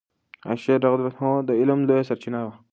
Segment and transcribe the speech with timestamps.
[0.47, 2.53] عائشه رضی الله عنها د علم لویه سرچینه وه.